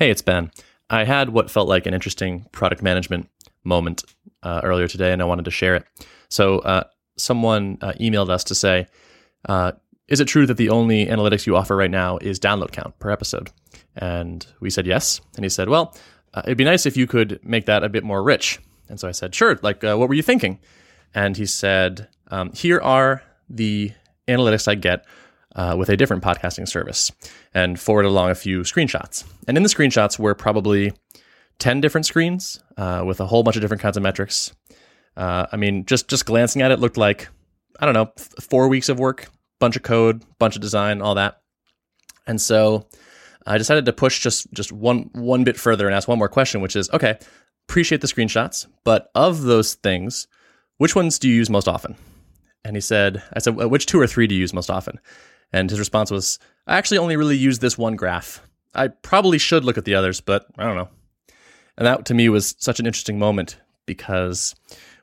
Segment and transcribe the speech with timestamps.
[0.00, 0.50] Hey, it's Ben.
[0.88, 3.28] I had what felt like an interesting product management
[3.64, 4.02] moment
[4.42, 5.84] uh, earlier today, and I wanted to share it.
[6.30, 6.84] So, uh,
[7.18, 8.86] someone uh, emailed us to say,
[9.46, 9.72] uh,
[10.08, 13.10] Is it true that the only analytics you offer right now is download count per
[13.10, 13.50] episode?
[13.94, 15.20] And we said yes.
[15.36, 15.94] And he said, Well,
[16.32, 18.58] uh, it'd be nice if you could make that a bit more rich.
[18.88, 19.58] And so I said, Sure.
[19.60, 20.60] Like, uh, what were you thinking?
[21.14, 23.92] And he said, um, Here are the
[24.26, 25.04] analytics I get
[25.56, 27.10] uh, with a different podcasting service
[27.54, 29.24] and forward along a few screenshots.
[29.48, 30.92] And in the screenshots were probably
[31.58, 34.52] 10 different screens uh, with a whole bunch of different kinds of metrics.
[35.16, 37.28] Uh, I mean, just just glancing at it looked like,
[37.78, 41.40] I don't know, four weeks of work, bunch of code, bunch of design, all that.
[42.26, 42.86] And so
[43.46, 46.60] I decided to push just just one one bit further and ask one more question,
[46.60, 47.18] which is, okay,
[47.68, 50.26] appreciate the screenshots, but of those things,
[50.78, 51.96] which ones do you use most often?
[52.64, 55.00] And he said, I said, which two or three do you use most often?
[55.52, 58.46] And his response was, I actually only really use this one graph.
[58.74, 60.88] I probably should look at the others, but I don't know.
[61.76, 64.54] And that to me was such an interesting moment because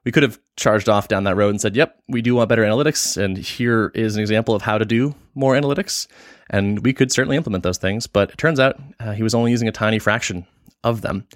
[0.05, 2.63] we could have charged off down that road and said, yep, we do want better
[2.63, 3.21] analytics.
[3.21, 6.07] And here is an example of how to do more analytics.
[6.49, 8.07] And we could certainly implement those things.
[8.07, 10.45] But it turns out uh, he was only using a tiny fraction
[10.83, 11.27] of them.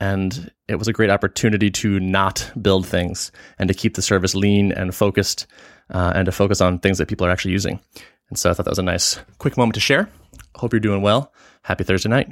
[0.00, 4.34] And it was a great opportunity to not build things and to keep the service
[4.34, 5.46] lean and focused
[5.90, 7.80] uh, and to focus on things that people are actually using.
[8.28, 10.08] And so I thought that was a nice quick moment to share.
[10.56, 11.32] Hope you're doing well.
[11.62, 12.28] Happy Thursday night.